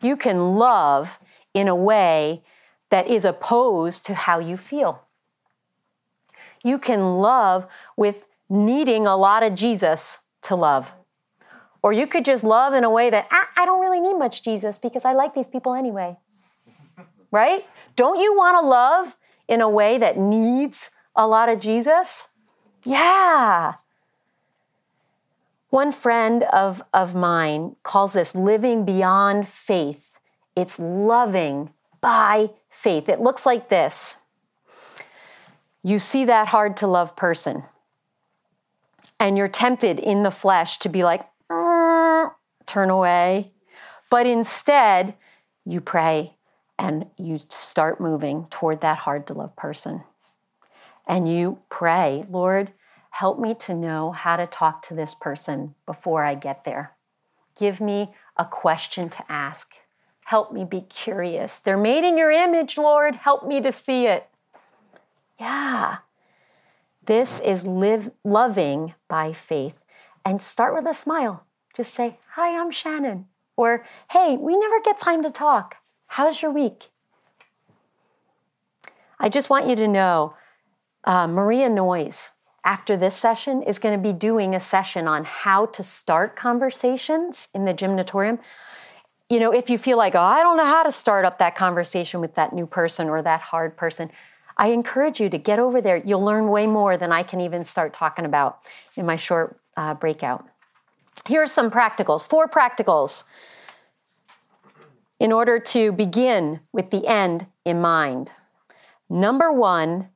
You 0.03 0.17
can 0.17 0.57
love 0.57 1.19
in 1.55 1.69
a 1.69 1.75
way 1.75 2.43
that 2.91 3.09
is 3.09 3.25
opposed 3.25 4.05
to 4.07 4.15
how 4.15 4.39
you 4.39 4.59
feel. 4.59 5.03
You 6.63 6.79
can 6.79 7.19
love 7.19 7.67
with 7.97 8.27
needing 8.51 9.07
a 9.07 9.17
lot 9.17 9.43
of 9.43 9.55
Jesus 9.55 10.27
to 10.43 10.55
love. 10.55 10.95
Or 11.83 11.95
you 11.95 12.07
could 12.07 12.27
just 12.27 12.45
love 12.45 12.75
in 12.75 12.85
a 12.85 12.91
way 12.91 13.09
that, 13.09 13.27
ah, 13.33 13.49
I 13.57 13.65
don't 13.65 13.81
really 13.81 14.01
need 14.01 14.19
much 14.19 14.43
Jesus 14.43 14.77
because 14.77 15.07
I 15.07 15.15
like 15.15 15.35
these 15.35 15.49
people 15.49 15.75
anyway. 15.75 16.19
right? 17.31 17.65
Don't 17.97 18.21
you 18.21 18.37
want 18.37 18.57
to 18.61 18.67
love 18.67 19.17
in 19.51 19.61
a 19.61 19.69
way 19.69 19.99
that 19.99 20.17
needs 20.17 20.91
a 21.17 21.27
lot 21.27 21.49
of 21.49 21.59
Jesus? 21.59 22.29
Yeah. 22.85 23.75
One 25.69 25.93
friend 25.93 26.45
of, 26.45 26.83
of 26.95 27.15
mine 27.15 27.77
calls 27.83 28.13
this 28.13 28.35
living 28.35 28.85
beyond 28.85 29.49
faith. 29.49 30.19
It's 30.57 30.79
loving 30.79 31.71
by 32.01 32.51
faith. 32.71 33.09
It 33.09 33.21
looks 33.21 33.45
like 33.45 33.69
this 33.69 34.25
you 35.83 35.99
see 35.99 36.27
that 36.27 36.49
hard 36.49 36.77
to 36.77 36.87
love 36.87 37.17
person, 37.17 37.63
and 39.19 39.39
you're 39.39 39.49
tempted 39.49 39.99
in 39.99 40.23
the 40.23 40.31
flesh 40.31 40.79
to 40.81 40.91
be 40.91 41.03
like, 41.03 41.27
mm, 41.51 42.31
turn 42.67 42.91
away. 42.91 43.53
But 44.11 44.27
instead, 44.27 45.15
you 45.65 45.81
pray 45.81 46.37
and 46.81 47.07
you 47.17 47.39
start 47.39 48.01
moving 48.01 48.49
toward 48.51 48.81
that 48.81 48.99
hard 48.99 49.29
to 49.29 49.35
love 49.35 49.55
person. 49.55 50.03
And 51.07 51.29
you 51.29 51.61
pray, 51.69 52.25
Lord, 52.29 52.73
Help 53.11 53.39
me 53.39 53.55
to 53.55 53.75
know 53.75 54.13
how 54.13 54.37
to 54.37 54.47
talk 54.47 54.83
to 54.83 54.95
this 54.95 55.15
person 55.15 55.75
before 55.85 56.25
I 56.25 56.35
get 56.35 56.65
there. 56.65 56.93
Give 57.59 57.81
me 57.81 58.15
a 58.37 58.45
question 58.45 59.09
to 59.11 59.25
ask. 59.31 59.75
Help 60.25 60.53
me 60.53 60.65
be 60.65 60.81
curious. 60.81 61.59
They're 61.59 61.77
made 61.77 62.05
in 62.05 62.17
your 62.17 62.31
image, 62.31 62.79
Lord. 62.79 63.17
Help 63.17 63.47
me 63.47 63.61
to 63.61 63.73
see 63.73 64.07
it. 64.07 64.29
Yeah. 65.39 65.99
This 67.05 67.41
is 67.41 67.67
live, 67.67 68.11
loving 68.25 68.95
by 69.09 69.33
faith. 69.33 69.83
And 70.25 70.41
start 70.41 70.75
with 70.75 70.87
a 70.87 70.95
smile. 70.95 71.45
Just 71.75 71.93
say, 71.93 72.19
Hi, 72.35 72.59
I'm 72.59 72.71
Shannon. 72.71 73.27
Or, 73.57 73.85
Hey, 74.11 74.37
we 74.37 74.57
never 74.57 74.81
get 74.81 74.99
time 74.99 75.23
to 75.25 75.31
talk. 75.31 75.77
How's 76.15 76.43
your 76.43 76.51
week? 76.51 76.89
I 79.21 79.29
just 79.29 79.49
want 79.49 79.69
you 79.69 79.77
to 79.77 79.87
know 79.87 80.35
uh, 81.05 81.29
Maria 81.29 81.69
Noyes, 81.69 82.33
after 82.65 82.97
this 82.97 83.15
session, 83.15 83.63
is 83.63 83.79
going 83.79 83.97
to 83.97 84.03
be 84.03 84.13
doing 84.13 84.57
a 84.57 84.59
session 84.59 85.07
on 85.07 85.23
how 85.23 85.67
to 85.67 85.85
start 85.85 86.35
conversations 86.35 87.47
in 87.55 87.65
the 87.65 87.73
gymnatorium. 87.73 88.41
You 89.29 89.39
know, 89.39 89.53
if 89.53 89.71
you 89.71 89.79
feel 89.79 89.97
like, 89.97 90.17
oh, 90.17 90.21
I 90.21 90.43
don't 90.43 90.57
know 90.57 90.65
how 90.65 90.83
to 90.83 90.91
start 90.91 91.25
up 91.25 91.39
that 91.39 91.55
conversation 91.55 92.21
with 92.21 92.35
that 92.35 92.53
new 92.53 92.67
person 92.67 93.09
or 93.09 93.23
that 93.23 93.43
hard 93.43 93.77
person, 93.77 94.11
I 94.57 94.73
encourage 94.73 95.21
you 95.21 95.29
to 95.29 95.39
get 95.39 95.61
over 95.61 95.81
there. 95.81 95.99
You'll 95.99 96.25
learn 96.25 96.49
way 96.49 96.67
more 96.67 96.97
than 96.97 97.13
I 97.13 97.23
can 97.23 97.41
even 97.41 97.65
start 97.65 97.93
talking 97.93 98.25
about 98.25 98.59
in 98.97 99.07
my 99.07 99.15
short 99.15 99.61
uh, 99.77 99.95
breakout. 99.95 100.45
Here 101.29 101.41
are 101.41 101.47
some 101.47 101.71
practicals, 101.71 102.27
four 102.27 102.49
practicals 102.49 103.23
in 105.21 105.31
order 105.31 105.61
to 105.61 105.93
begin 105.93 106.61
with 106.73 106.91
the 106.91 107.07
end 107.07 107.47
in 107.65 107.81
mind. 107.81 108.31
Number 109.09 109.53
one, 109.53 110.09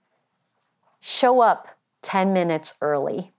show 1.01 1.43
up 1.43 1.69
10 2.03 2.33
minutes 2.33 2.75
early. 2.81 3.33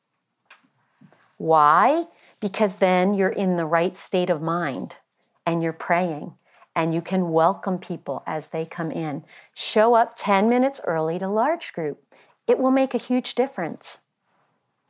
Why? 1.38 2.06
Because 2.40 2.78
then 2.78 3.16
you're 3.16 3.30
in 3.30 3.58
the 3.58 3.66
right 3.66 3.96
state 3.96 4.30
of 4.30 4.42
mind 4.42 4.98
and 5.46 5.64
you're 5.64 5.74
praying 5.74 6.36
and 6.76 6.94
you 6.94 7.02
can 7.02 7.32
welcome 7.32 7.80
people 7.80 8.22
as 8.28 8.50
they 8.50 8.66
come 8.66 8.92
in. 8.92 9.24
Show 9.56 9.96
up 9.96 10.14
10 10.16 10.48
minutes 10.48 10.80
early 10.86 11.18
to 11.18 11.28
large 11.28 11.74
group. 11.74 12.04
It 12.48 12.60
will 12.60 12.72
make 12.72 12.94
a 12.94 13.00
huge 13.00 13.34
difference. 13.34 14.00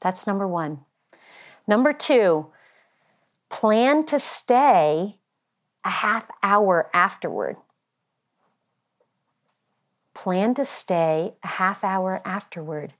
That's 0.01 0.27
number 0.27 0.47
one. 0.47 0.81
Number 1.67 1.93
two, 1.93 2.47
plan 3.49 4.05
to 4.07 4.19
stay 4.19 5.19
a 5.85 5.89
half 5.89 6.29
hour 6.43 6.89
afterward 6.93 7.55
plan 10.15 10.55
to 10.55 10.65
stay 10.65 11.35
a 11.43 11.47
half 11.47 11.83
hour 11.83 12.21
afterward 12.25 12.93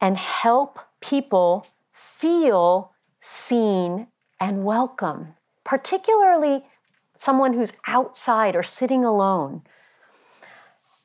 and 0.00 0.16
help 0.16 0.80
people 1.00 1.66
feel 1.92 2.92
seen 3.20 4.08
and 4.40 4.64
welcome, 4.64 5.34
particularly 5.62 6.64
someone 7.16 7.52
who's 7.52 7.74
outside 7.86 8.56
or 8.56 8.62
sitting 8.62 9.04
alone. 9.04 9.62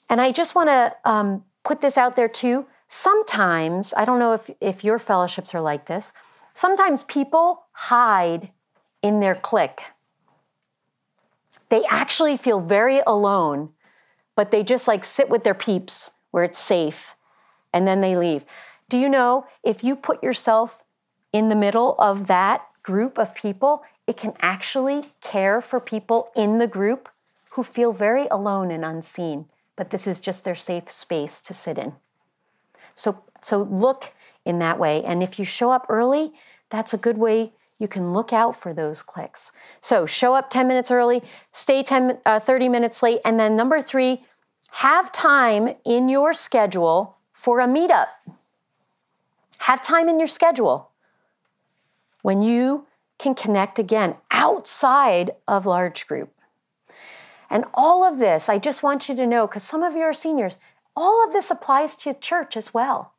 And 0.10 0.22
I 0.22 0.32
just 0.32 0.55
want 0.55 0.70
to 0.70 0.96
um, 1.05 1.43
put 1.63 1.82
this 1.82 1.98
out 1.98 2.15
there 2.15 2.27
too. 2.27 2.65
Sometimes, 2.88 3.93
I 3.98 4.05
don't 4.05 4.20
know 4.20 4.34
if, 4.34 4.50
if 4.62 4.84
your 4.84 5.00
fellowships 5.00 5.53
are 5.53 5.62
like 5.62 5.88
this, 5.88 6.13
sometimes 6.53 7.03
people 7.03 7.65
hide 7.72 8.51
in 9.01 9.20
their 9.20 9.36
clique. 9.36 9.86
They 11.74 11.84
actually 11.89 12.38
feel 12.38 12.60
very 12.60 13.01
alone 13.08 13.74
but 14.36 14.51
they 14.51 14.63
just 14.63 14.88
like 14.88 15.06
sit 15.06 15.30
with 15.30 15.44
their 15.44 15.53
peeps 15.53 16.12
where 16.32 16.44
it's 16.44 16.60
safe 16.60 17.15
and 17.74 17.88
then 17.88 18.01
they 18.01 18.15
leave. 18.15 18.46
Do 18.89 18.98
you 18.98 19.10
know 19.10 19.46
if 19.63 19.84
you 19.84 19.96
put 19.96 20.24
yourself 20.24 20.84
in 21.32 21.50
the 21.50 21.56
middle 21.56 21.96
of 21.98 22.27
that 22.27 22.65
group 22.84 23.18
of 23.18 23.34
people, 23.34 23.84
it 24.08 24.18
can 24.18 24.34
actually 24.42 25.06
care 25.22 25.62
for 25.62 25.80
people 25.80 26.32
in 26.36 26.58
the 26.58 26.68
group 26.68 27.10
who 27.51 27.63
feel 27.63 27.94
very 27.94 28.27
alone 28.27 28.72
and 28.72 28.84
unseen, 28.84 29.46
but 29.75 29.92
this 29.92 30.08
is 30.08 30.20
just 30.20 30.44
their 30.44 30.56
safe 30.56 30.89
space 30.89 31.39
to 31.42 31.53
sit 31.53 31.77
in. 31.77 31.94
So 32.96 33.24
so 33.42 33.62
look 33.62 34.13
in 34.46 34.60
that 34.60 34.80
way 34.80 35.03
and 35.03 35.24
if 35.24 35.39
you 35.39 35.46
show 35.46 35.72
up 35.72 35.86
early, 35.89 36.34
that's 36.70 36.94
a 36.94 36.98
good 36.98 37.18
way 37.18 37.53
you 37.83 37.87
can 37.87 38.13
look 38.13 38.33
out 38.33 38.55
for 38.55 38.74
those 38.74 39.03
cliques. 39.03 39.51
So 39.81 40.07
show 40.07 40.33
up 40.33 40.50
10 40.50 40.67
minutes 40.67 40.89
early, 40.89 41.22
stay 41.51 41.83
10, 41.83 42.17
uh, 42.25 42.39
30 42.39 42.69
minutes 42.69 43.03
late, 43.03 43.19
and 43.24 43.39
then 43.39 43.55
number 43.55 43.81
three, 43.81 44.24
have 44.77 45.11
time 45.11 45.75
in 45.85 46.09
your 46.09 46.33
schedule 46.33 47.17
for 47.33 47.59
a 47.59 47.67
meetup. 47.67 48.07
Have 49.59 49.81
time 49.81 50.09
in 50.09 50.17
your 50.17 50.27
schedule 50.27 50.89
when 52.22 52.41
you 52.41 52.87
can 53.19 53.35
connect 53.35 53.77
again 53.77 54.15
outside 54.31 55.31
of 55.48 55.65
large 55.65 56.07
group. 56.07 56.33
And 57.50 57.65
all 57.74 58.03
of 58.03 58.17
this, 58.17 58.50
I 58.50 58.57
just 58.57 58.81
want 58.81 59.07
you 59.07 59.15
to 59.15 59.27
know, 59.27 59.46
because 59.46 59.63
some 59.63 59.83
of 59.83 59.93
you 59.93 60.01
are 60.01 60.13
seniors, 60.13 60.57
all 60.96 61.24
of 61.24 61.33
this 61.33 61.51
applies 61.51 61.96
to 61.98 62.13
church 62.13 62.57
as 62.57 62.74
well 62.74 63.12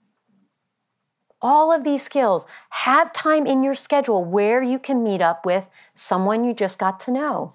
all 1.44 1.70
of 1.70 1.84
these 1.84 2.02
skills. 2.02 2.46
Have 2.70 3.12
time 3.12 3.46
in 3.46 3.62
your 3.62 3.74
schedule 3.74 4.24
where 4.24 4.62
you 4.62 4.78
can 4.78 5.04
meet 5.04 5.20
up 5.20 5.44
with 5.44 5.68
someone 5.92 6.42
you 6.42 6.54
just 6.54 6.78
got 6.78 6.98
to 7.00 7.10
know. 7.12 7.54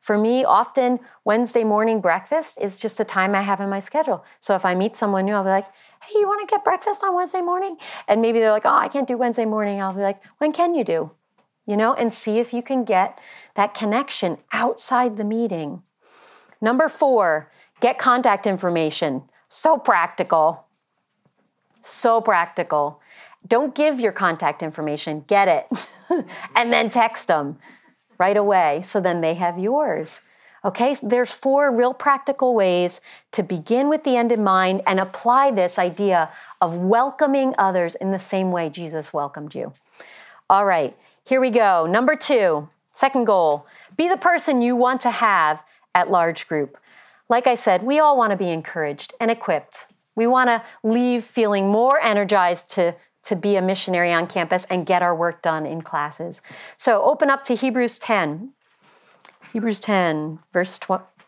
For 0.00 0.16
me, 0.16 0.44
often 0.44 1.00
Wednesday 1.24 1.64
morning 1.64 2.00
breakfast 2.00 2.58
is 2.60 2.78
just 2.78 3.00
a 3.00 3.04
time 3.04 3.34
I 3.34 3.40
have 3.42 3.60
in 3.60 3.70
my 3.70 3.78
schedule. 3.78 4.24
So 4.40 4.54
if 4.54 4.64
I 4.64 4.74
meet 4.74 4.94
someone 4.94 5.24
new, 5.24 5.32
I'll 5.32 5.42
be 5.42 5.48
like, 5.48 5.66
hey, 6.02 6.18
you 6.18 6.26
want 6.26 6.46
to 6.46 6.54
get 6.54 6.64
breakfast 6.64 7.02
on 7.02 7.14
Wednesday 7.14 7.40
morning? 7.40 7.76
And 8.06 8.20
maybe 8.20 8.40
they're 8.40 8.52
like, 8.52 8.66
oh, 8.66 8.76
I 8.76 8.88
can't 8.88 9.08
do 9.08 9.16
Wednesday 9.16 9.46
morning. 9.46 9.80
I'll 9.80 9.94
be 9.94 10.02
like, 10.02 10.22
when 10.38 10.52
can 10.52 10.74
you 10.74 10.84
do? 10.84 11.10
You 11.66 11.76
know, 11.76 11.94
and 11.94 12.12
see 12.12 12.38
if 12.38 12.52
you 12.52 12.62
can 12.62 12.84
get 12.84 13.18
that 13.54 13.74
connection 13.74 14.38
outside 14.52 15.16
the 15.16 15.24
meeting. 15.24 15.82
Number 16.60 16.88
four, 16.88 17.50
get 17.80 17.98
contact 17.98 18.46
information. 18.46 19.22
So 19.48 19.78
practical. 19.78 20.66
So 21.82 22.20
practical. 22.20 23.00
Don't 23.46 23.74
give 23.74 23.98
your 23.98 24.12
contact 24.12 24.62
information, 24.62 25.24
get 25.26 25.48
it, 25.48 25.86
and 26.54 26.72
then 26.72 26.88
text 26.88 27.28
them 27.28 27.58
right 28.18 28.36
away 28.36 28.82
so 28.82 29.00
then 29.00 29.20
they 29.20 29.34
have 29.34 29.58
yours. 29.58 30.22
Okay, 30.62 30.92
so 30.92 31.08
there's 31.08 31.32
four 31.32 31.74
real 31.74 31.94
practical 31.94 32.54
ways 32.54 33.00
to 33.32 33.42
begin 33.42 33.88
with 33.88 34.04
the 34.04 34.16
end 34.16 34.30
in 34.30 34.44
mind 34.44 34.82
and 34.86 35.00
apply 35.00 35.50
this 35.50 35.78
idea 35.78 36.30
of 36.60 36.76
welcoming 36.76 37.54
others 37.56 37.94
in 37.94 38.10
the 38.10 38.18
same 38.18 38.52
way 38.52 38.68
Jesus 38.68 39.12
welcomed 39.12 39.54
you. 39.54 39.72
All 40.50 40.66
right, 40.66 40.94
here 41.24 41.40
we 41.40 41.50
go. 41.50 41.86
Number 41.86 42.14
two, 42.14 42.68
second 42.92 43.24
goal 43.24 43.66
be 43.96 44.08
the 44.08 44.16
person 44.16 44.62
you 44.62 44.76
want 44.76 45.00
to 45.02 45.10
have 45.10 45.62
at 45.94 46.10
large 46.10 46.46
group. 46.46 46.76
Like 47.28 47.46
I 47.46 47.54
said, 47.54 47.82
we 47.82 47.98
all 47.98 48.16
want 48.16 48.32
to 48.32 48.36
be 48.36 48.50
encouraged 48.50 49.14
and 49.20 49.30
equipped. 49.30 49.86
We 50.14 50.26
want 50.26 50.48
to 50.48 50.62
leave 50.82 51.24
feeling 51.24 51.68
more 51.68 52.00
energized 52.00 52.68
to 52.70 52.96
to 53.24 53.36
be 53.36 53.56
a 53.56 53.62
missionary 53.62 54.12
on 54.12 54.26
campus 54.26 54.64
and 54.70 54.86
get 54.86 55.02
our 55.02 55.14
work 55.14 55.42
done 55.42 55.66
in 55.66 55.82
classes. 55.82 56.42
So 56.76 57.02
open 57.04 57.30
up 57.30 57.44
to 57.44 57.54
Hebrews 57.54 57.98
10. 57.98 58.52
Hebrews 59.52 59.80
10, 59.80 60.38
verse 60.52 60.78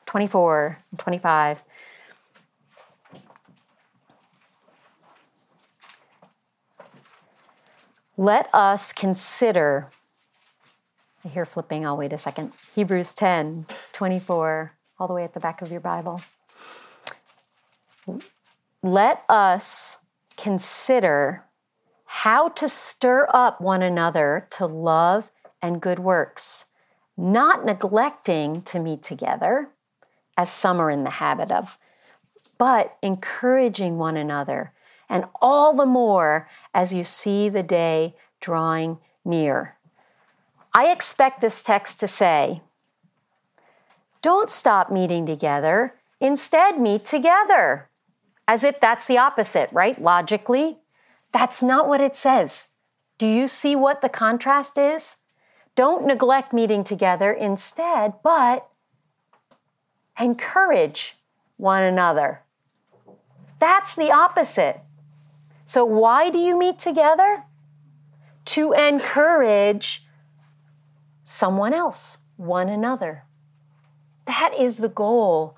24 0.07 0.79
and 0.91 0.99
25. 0.99 1.65
Let 8.17 8.49
us 8.55 8.93
consider, 8.93 9.89
I 11.25 11.29
hear 11.29 11.45
flipping, 11.45 11.85
I'll 11.85 11.97
wait 11.97 12.13
a 12.13 12.19
second. 12.19 12.53
Hebrews 12.75 13.15
10, 13.15 13.67
24, 13.93 14.73
all 15.01 15.09
the 15.09 15.15
way 15.15 15.25
at 15.25 15.35
the 15.35 15.41
back 15.41 15.63
of 15.63 15.73
your 15.73 15.81
Bible. 15.81 16.21
Let 18.83 19.25
us 19.29 20.05
consider 20.37 21.45
how 22.23 22.49
to 22.49 22.69
stir 22.69 23.27
up 23.35 23.61
one 23.61 23.83
another 23.83 24.47
to 24.49 24.65
love 24.65 25.33
and 25.61 25.83
good 25.83 25.99
works, 25.99 26.67
not 27.17 27.65
neglecting 27.65 28.63
to 28.63 28.79
meet 28.79 29.03
together, 29.03 29.71
as 30.37 30.49
some 30.49 30.79
are 30.79 30.89
in 30.89 31.03
the 31.03 31.11
habit 31.11 31.51
of, 31.51 31.81
but 32.59 32.97
encouraging 33.03 33.99
one 33.99 34.17
another, 34.17 34.73
and 35.09 35.25
all 35.41 35.75
the 35.75 35.85
more 35.85 36.49
as 36.73 36.95
you 36.95 37.03
see 37.03 37.49
the 37.49 37.65
day 37.65 38.15
drawing 38.41 38.99
near. 39.25 39.77
I 40.73 40.93
expect 40.93 41.41
this 41.41 41.65
text 41.65 41.99
to 41.99 42.07
say, 42.07 42.63
don't 44.23 44.49
stop 44.49 44.93
meeting 44.93 45.27
together, 45.27 45.95
instead, 46.21 46.81
meet 46.81 47.05
together. 47.05 47.89
As 48.47 48.63
if 48.63 48.79
that's 48.79 49.09
the 49.09 49.19
opposite, 49.19 49.71
right? 49.73 50.01
Logically, 50.01 50.79
that's 51.33 51.63
not 51.63 51.89
what 51.89 52.01
it 52.01 52.15
says. 52.15 52.69
Do 53.19 53.27
you 53.27 53.47
see 53.47 53.75
what 53.75 54.03
the 54.03 54.09
contrast 54.09 54.77
is? 54.79 55.19
Don't 55.75 56.07
neglect 56.07 56.53
meeting 56.53 56.85
together 56.85 57.33
instead, 57.33 58.15
but 58.23 58.69
encourage 60.21 61.17
one 61.57 61.83
another. 61.83 62.43
That's 63.59 63.95
the 63.95 64.11
opposite. 64.11 64.81
So, 65.65 65.85
why 65.85 66.29
do 66.29 66.39
you 66.39 66.59
meet 66.59 66.79
together? 66.79 67.45
To 68.47 68.73
encourage 68.73 70.05
someone 71.23 71.73
else, 71.73 72.19
one 72.37 72.69
another. 72.69 73.25
That 74.27 74.53
is 74.59 74.79
the 74.79 74.89
goal 74.89 75.57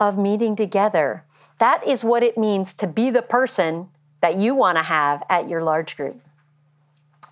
of 0.00 0.18
meeting 0.18 0.56
together. 0.56 1.24
That 1.58 1.86
is 1.86 2.04
what 2.04 2.22
it 2.22 2.36
means 2.36 2.74
to 2.74 2.86
be 2.86 3.10
the 3.10 3.22
person 3.22 3.88
that 4.22 4.36
you 4.36 4.54
want 4.54 4.78
to 4.78 4.82
have 4.82 5.22
at 5.28 5.48
your 5.48 5.62
large 5.62 5.96
group. 5.96 6.18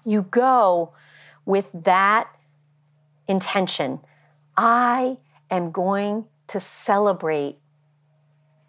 You 0.05 0.23
go 0.23 0.93
with 1.47 1.71
that 1.73 2.29
intention. 3.27 4.01
I 4.57 5.17
am 5.51 5.71
going 5.71 6.27
to 6.49 6.61
celebrate 6.61 7.57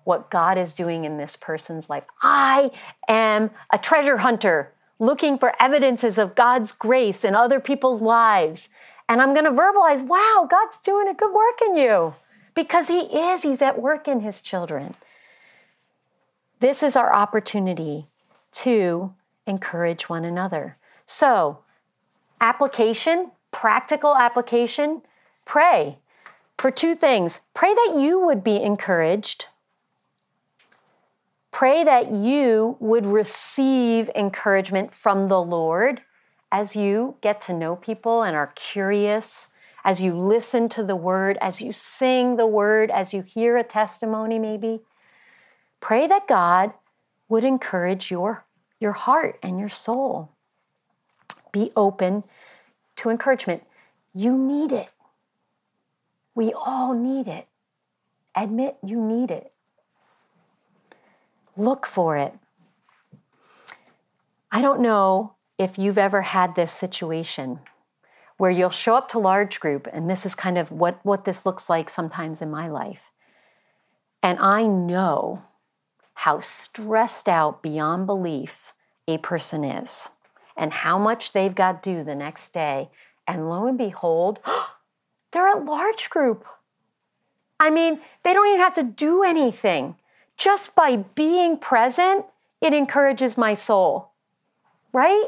what 0.03 0.29
God 0.29 0.57
is 0.57 0.73
doing 0.73 1.03
in 1.03 1.17
this 1.17 1.36
person's 1.36 1.89
life. 1.89 2.03
I 2.21 2.71
am 3.07 3.51
a 3.71 3.77
treasure 3.77 4.17
hunter 4.17 4.73
looking 4.99 5.38
for 5.38 5.53
evidences 5.60 6.17
of 6.17 6.36
God's 6.36 6.71
grace 6.71 7.25
in 7.25 7.34
other 7.36 7.60
people's 7.60 8.01
lives. 8.01 8.69
And 9.10 9.21
I'm 9.21 9.34
going 9.34 9.45
to 9.45 9.51
verbalize, 9.51 10.05
wow, 10.05 10.47
God's 10.49 10.79
doing 10.79 11.07
a 11.07 11.13
good 11.13 11.34
work 11.34 11.60
in 11.65 11.75
you 11.75 12.13
because 12.53 12.88
He 12.88 12.99
is. 12.99 13.41
He's 13.41 13.62
at 13.63 13.81
work 13.81 14.07
in 14.07 14.19
His 14.19 14.41
children. 14.41 14.93
This 16.60 16.84
is 16.84 16.95
our 16.95 17.13
opportunity 17.13 18.07
to 18.51 19.13
encourage 19.47 20.09
one 20.09 20.25
another. 20.25 20.77
So, 21.05 21.59
application, 22.39 23.31
practical 23.51 24.15
application, 24.15 25.01
pray 25.45 25.99
for 26.57 26.71
two 26.71 26.95
things. 26.95 27.41
Pray 27.53 27.73
that 27.73 27.95
you 27.97 28.19
would 28.25 28.43
be 28.43 28.61
encouraged 28.61 29.47
Pray 31.51 31.83
that 31.83 32.11
you 32.11 32.77
would 32.79 33.05
receive 33.05 34.09
encouragement 34.15 34.93
from 34.93 35.27
the 35.27 35.41
Lord 35.41 36.01
as 36.51 36.75
you 36.75 37.17
get 37.21 37.41
to 37.43 37.53
know 37.53 37.75
people 37.75 38.23
and 38.23 38.35
are 38.35 38.53
curious, 38.55 39.49
as 39.83 40.01
you 40.01 40.17
listen 40.17 40.69
to 40.69 40.83
the 40.83 40.95
word, 40.95 41.37
as 41.41 41.61
you 41.61 41.71
sing 41.71 42.37
the 42.37 42.47
word, 42.47 42.89
as 42.89 43.13
you 43.13 43.21
hear 43.21 43.57
a 43.57 43.63
testimony, 43.63 44.39
maybe. 44.39 44.79
Pray 45.81 46.07
that 46.07 46.27
God 46.27 46.73
would 47.32 47.46
encourage 47.46 48.12
your, 48.12 48.46
your 48.82 48.91
heart 48.91 49.39
and 49.41 49.58
your 49.58 49.70
soul. 49.70 50.34
Be 51.54 51.72
open 51.78 52.26
to 52.98 53.10
encouragement. 53.10 53.63
You 54.13 54.38
need 54.38 54.74
it. 54.74 54.89
We 56.36 56.52
all 56.52 56.94
need 56.94 57.30
it. 57.30 57.48
Admit 58.36 58.76
you 58.86 59.00
need 59.00 59.32
it. 59.32 59.54
Look 61.56 61.86
for 61.86 62.17
it. 62.17 62.34
I 64.52 64.62
don't 64.62 64.82
know 64.82 65.36
if 65.58 65.80
you've 65.80 65.98
ever 65.98 66.24
had 66.24 66.56
this 66.56 66.74
situation 66.74 67.62
where 68.36 68.52
you'll 68.52 68.72
show 68.72 68.98
up 68.98 69.08
to 69.08 69.20
large 69.20 69.62
group, 69.62 69.88
and 69.94 70.10
this 70.10 70.26
is 70.26 70.36
kind 70.36 70.58
of 70.58 70.70
what, 70.70 71.00
what 71.04 71.24
this 71.24 71.46
looks 71.46 71.70
like 71.70 71.88
sometimes 71.88 72.41
in 72.41 72.52
my 72.52 72.67
life. 72.67 73.10
And 74.22 74.38
I 74.39 74.63
know 74.67 75.44
how 76.21 76.39
stressed 76.39 77.27
out 77.27 77.63
beyond 77.63 78.05
belief 78.05 78.73
a 79.07 79.17
person 79.17 79.63
is 79.63 80.10
and 80.55 80.71
how 80.71 80.95
much 80.95 81.34
they've 81.34 81.55
got 81.55 81.81
due 81.81 82.03
the 82.03 82.13
next 82.13 82.51
day. 82.51 82.88
And 83.27 83.49
lo 83.49 83.65
and 83.65 83.75
behold, 83.75 84.39
they're 85.31 85.47
at 85.47 85.65
large 85.65 86.12
group. 86.12 86.45
I 87.60 87.71
mean, 87.71 88.01
they 88.21 88.34
don't 88.34 88.47
even 88.49 88.60
have 88.60 88.75
to 88.75 88.84
do 88.84 89.23
anything 89.23 89.95
just 90.38 90.75
by 90.75 90.97
being 90.97 91.57
present, 91.57 92.25
it 92.62 92.71
encourages 92.71 93.36
my 93.36 93.55
soul, 93.55 94.12
right? 94.93 95.25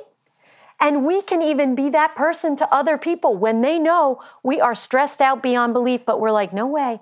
And 0.79 1.08
we 1.08 1.23
can 1.23 1.41
even 1.41 1.73
be 1.73 1.89
that 1.89 2.15
person 2.15 2.56
to 2.58 2.71
other 2.71 2.99
people 2.99 3.36
when 3.36 3.62
they 3.62 3.79
know 3.79 4.21
we 4.43 4.62
are 4.62 4.75
stressed 4.75 5.21
out 5.21 5.41
beyond 5.41 5.73
belief, 5.73 6.06
but 6.06 6.19
we're 6.19 6.29
like, 6.29 6.53
no 6.53 6.67
way, 6.67 6.99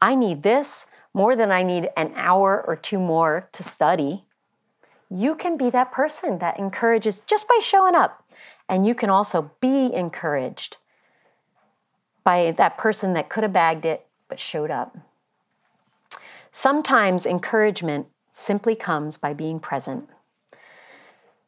I 0.00 0.14
need 0.14 0.44
this 0.44 0.86
more 1.14 1.36
than 1.36 1.50
I 1.50 1.62
need 1.62 1.88
an 1.96 2.12
hour 2.16 2.62
or 2.66 2.76
two 2.76 2.98
more 2.98 3.48
to 3.52 3.62
study. 3.62 4.24
You 5.08 5.36
can 5.36 5.56
be 5.56 5.70
that 5.70 5.92
person 5.92 6.38
that 6.40 6.58
encourages 6.58 7.20
just 7.20 7.48
by 7.48 7.60
showing 7.62 7.94
up. 7.94 8.24
And 8.68 8.86
you 8.86 8.94
can 8.94 9.10
also 9.10 9.52
be 9.60 9.94
encouraged 9.94 10.76
by 12.24 12.50
that 12.50 12.76
person 12.76 13.12
that 13.12 13.28
could 13.28 13.44
have 13.44 13.52
bagged 13.52 13.86
it 13.86 14.06
but 14.28 14.40
showed 14.40 14.70
up. 14.70 14.96
Sometimes 16.50 17.26
encouragement 17.26 18.08
simply 18.32 18.74
comes 18.74 19.16
by 19.16 19.34
being 19.34 19.60
present. 19.60 20.08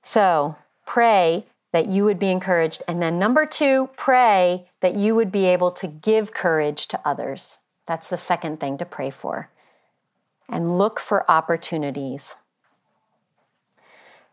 So 0.02 0.56
pray 0.84 1.46
that 1.72 1.88
you 1.88 2.04
would 2.04 2.18
be 2.18 2.30
encouraged. 2.30 2.82
And 2.86 3.02
then 3.02 3.18
number 3.18 3.46
two, 3.46 3.90
pray 3.96 4.68
that 4.80 4.94
you 4.94 5.14
would 5.14 5.32
be 5.32 5.46
able 5.46 5.72
to 5.72 5.88
give 5.88 6.32
courage 6.32 6.86
to 6.88 7.00
others. 7.04 7.60
That's 7.86 8.08
the 8.08 8.16
second 8.16 8.60
thing 8.60 8.78
to 8.78 8.84
pray 8.84 9.10
for. 9.10 9.50
And 10.48 10.78
look 10.78 11.00
for 11.00 11.28
opportunities. 11.30 12.36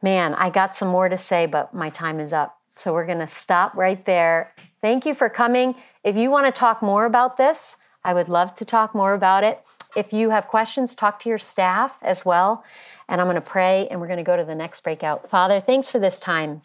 Man, 0.01 0.33
I 0.35 0.49
got 0.49 0.75
some 0.75 0.89
more 0.89 1.09
to 1.09 1.17
say, 1.17 1.45
but 1.45 1.73
my 1.73 1.89
time 1.89 2.19
is 2.19 2.33
up. 2.33 2.59
So 2.75 2.93
we're 2.93 3.05
going 3.05 3.19
to 3.19 3.27
stop 3.27 3.73
right 3.75 4.03
there. 4.05 4.53
Thank 4.81 5.05
you 5.05 5.13
for 5.13 5.29
coming. 5.29 5.75
If 6.03 6.17
you 6.17 6.29
want 6.29 6.45
to 6.45 6.51
talk 6.51 6.81
more 6.81 7.05
about 7.05 7.37
this, 7.37 7.77
I 8.03 8.13
would 8.13 8.29
love 8.29 8.53
to 8.55 8.65
talk 8.65 8.93
more 8.93 9.13
about 9.13 9.43
it. 9.43 9.63
If 9.95 10.11
you 10.11 10.31
have 10.31 10.47
questions, 10.47 10.95
talk 10.95 11.19
to 11.19 11.29
your 11.29 11.37
staff 11.37 11.97
as 12.01 12.25
well. 12.25 12.63
And 13.07 13.21
I'm 13.21 13.27
going 13.27 13.35
to 13.35 13.41
pray 13.41 13.87
and 13.87 14.01
we're 14.01 14.07
going 14.07 14.17
to 14.17 14.23
go 14.23 14.35
to 14.35 14.43
the 14.43 14.55
next 14.55 14.81
breakout. 14.81 15.29
Father, 15.29 15.59
thanks 15.59 15.89
for 15.89 15.99
this 15.99 16.19
time. 16.19 16.63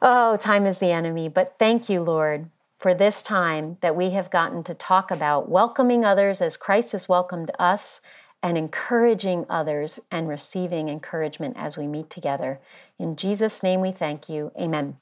Oh, 0.00 0.36
time 0.36 0.66
is 0.66 0.78
the 0.78 0.90
enemy, 0.90 1.28
but 1.28 1.56
thank 1.58 1.88
you, 1.88 2.02
Lord, 2.02 2.48
for 2.76 2.94
this 2.94 3.22
time 3.22 3.76
that 3.80 3.96
we 3.96 4.10
have 4.10 4.30
gotten 4.30 4.62
to 4.64 4.74
talk 4.74 5.10
about 5.10 5.48
welcoming 5.48 6.04
others 6.04 6.40
as 6.40 6.56
Christ 6.56 6.92
has 6.92 7.08
welcomed 7.08 7.50
us 7.58 8.00
and 8.42 8.56
encouraging 8.56 9.44
others 9.48 9.98
and 10.10 10.28
receiving 10.28 10.88
encouragement 10.88 11.56
as 11.58 11.76
we 11.76 11.86
meet 11.86 12.08
together. 12.08 12.60
In 12.98 13.16
Jesus' 13.16 13.62
name 13.62 13.80
we 13.80 13.92
thank 13.92 14.28
you. 14.28 14.52
Amen. 14.58 14.96